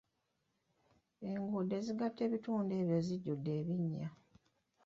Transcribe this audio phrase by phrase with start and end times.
[1.29, 4.07] Enguudo ezigatta ebitundu ebyo zijjudde ebinnya.